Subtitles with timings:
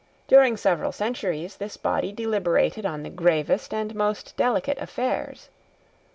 [0.27, 5.49] During several centuries this body deliberated on the gravest and most delicate affairs.